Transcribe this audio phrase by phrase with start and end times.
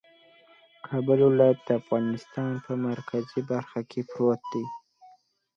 [0.87, 4.65] کابل ولایت د افغانستان په مرکزي برخه کې پروت دی